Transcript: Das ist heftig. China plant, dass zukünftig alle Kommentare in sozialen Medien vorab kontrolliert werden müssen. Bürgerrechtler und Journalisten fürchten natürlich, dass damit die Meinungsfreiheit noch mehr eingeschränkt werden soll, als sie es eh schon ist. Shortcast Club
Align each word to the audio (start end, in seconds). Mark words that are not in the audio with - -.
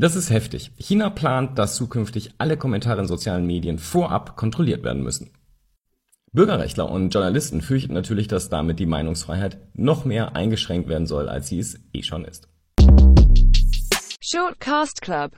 Das 0.00 0.16
ist 0.16 0.30
heftig. 0.30 0.72
China 0.78 1.10
plant, 1.10 1.58
dass 1.58 1.76
zukünftig 1.76 2.30
alle 2.38 2.56
Kommentare 2.56 3.02
in 3.02 3.06
sozialen 3.06 3.46
Medien 3.46 3.78
vorab 3.78 4.34
kontrolliert 4.34 4.82
werden 4.82 5.02
müssen. 5.02 5.28
Bürgerrechtler 6.32 6.90
und 6.90 7.12
Journalisten 7.12 7.60
fürchten 7.60 7.92
natürlich, 7.92 8.26
dass 8.26 8.48
damit 8.48 8.78
die 8.78 8.86
Meinungsfreiheit 8.86 9.58
noch 9.74 10.06
mehr 10.06 10.34
eingeschränkt 10.34 10.88
werden 10.88 11.06
soll, 11.06 11.28
als 11.28 11.48
sie 11.48 11.58
es 11.58 11.78
eh 11.92 12.02
schon 12.02 12.24
ist. 12.24 12.48
Shortcast 14.22 15.02
Club 15.02 15.28